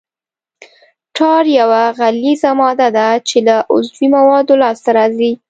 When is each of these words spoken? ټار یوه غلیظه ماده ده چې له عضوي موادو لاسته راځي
ټار 1.15 1.45
یوه 1.59 1.81
غلیظه 1.99 2.51
ماده 2.59 2.87
ده 2.97 3.07
چې 3.27 3.37
له 3.47 3.55
عضوي 3.73 4.07
موادو 4.15 4.53
لاسته 4.63 4.89
راځي 4.97 5.31